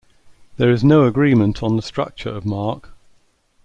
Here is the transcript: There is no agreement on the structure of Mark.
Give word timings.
There 0.57 0.71
is 0.71 0.83
no 0.83 1.05
agreement 1.05 1.61
on 1.61 1.75
the 1.75 1.83
structure 1.83 2.31
of 2.31 2.43
Mark. 2.43 2.89